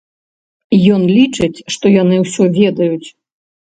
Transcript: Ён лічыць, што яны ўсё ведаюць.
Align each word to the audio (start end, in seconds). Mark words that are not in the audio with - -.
Ён 0.95 1.01
лічыць, 1.17 1.63
што 1.75 1.85
яны 2.01 2.15
ўсё 2.25 2.43
ведаюць. 2.59 3.07